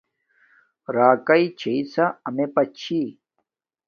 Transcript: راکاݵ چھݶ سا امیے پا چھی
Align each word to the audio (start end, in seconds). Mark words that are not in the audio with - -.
راکاݵ 0.95 1.43
چھݶ 1.59 1.75
سا 1.93 2.05
امیے 2.27 2.47
پا 2.53 2.61
چھی 2.77 3.01